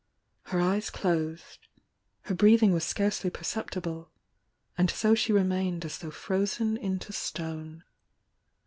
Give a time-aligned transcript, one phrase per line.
[0.45, 1.67] Her eyes closed—
[2.23, 4.09] her breathing was scarcely perceptible—
[4.75, 7.83] and so she remained as though frozen into stone.